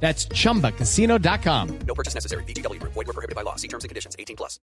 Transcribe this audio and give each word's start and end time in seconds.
That's 0.00 0.28
chumbacasino.com. 0.28 1.78
No 1.86 1.94
purchase 1.94 2.14
necessary. 2.14 2.44
BGW. 2.44 2.80
Void 2.82 2.94
were 2.94 3.12
prohibited 3.12 3.34
by 3.34 3.42
law. 3.42 3.56
See 3.56 3.68
terms 3.68 3.84
and 3.84 3.88
conditions. 3.88 4.14
18 4.18 4.36
plus. 4.36 4.60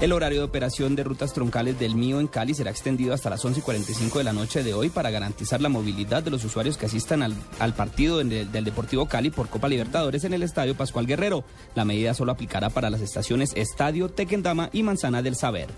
El 0.00 0.12
horario 0.12 0.38
de 0.38 0.44
operación 0.44 0.96
de 0.96 1.04
rutas 1.04 1.34
troncales 1.34 1.78
del 1.78 1.94
Mío 1.94 2.20
en 2.20 2.26
Cali 2.26 2.54
será 2.54 2.70
extendido 2.70 3.12
hasta 3.12 3.28
las 3.28 3.44
11 3.44 3.60
y 3.60 3.62
45 3.62 4.16
de 4.16 4.24
la 4.24 4.32
noche 4.32 4.62
de 4.62 4.72
hoy 4.72 4.88
para 4.88 5.10
garantizar 5.10 5.60
la 5.60 5.68
movilidad 5.68 6.22
de 6.22 6.30
los 6.30 6.42
usuarios 6.42 6.78
que 6.78 6.86
asistan 6.86 7.22
al, 7.22 7.34
al 7.58 7.74
partido 7.74 8.16
del, 8.16 8.50
del 8.50 8.64
Deportivo 8.64 9.04
Cali 9.06 9.28
por 9.28 9.50
Copa 9.50 9.68
Libertadores 9.68 10.24
en 10.24 10.32
el 10.32 10.42
Estadio 10.42 10.74
Pascual 10.74 11.06
Guerrero. 11.06 11.44
La 11.74 11.84
medida 11.84 12.14
solo 12.14 12.32
aplicará 12.32 12.70
para 12.70 12.88
las 12.88 13.02
estaciones 13.02 13.52
Estadio, 13.54 14.08
Tequendama 14.08 14.70
y 14.72 14.82
Manzana 14.82 15.20
del 15.20 15.36
Saber. 15.36 15.68